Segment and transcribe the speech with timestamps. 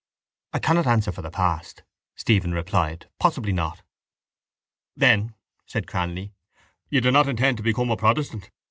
[0.53, 1.83] —I cannot answer for the past,
[2.15, 3.07] Stephen replied.
[3.19, 3.83] Possibly not.
[4.97, 5.35] —Then,
[5.67, 6.31] said Cranly,
[6.89, 8.49] you do not intend to become a protestant?